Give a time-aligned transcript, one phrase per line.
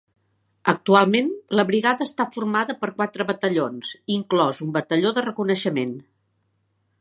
[0.71, 1.27] Actualment,
[1.59, 5.95] la brigada està formada per quatre batallons, inclòs un batalló de reconeixement.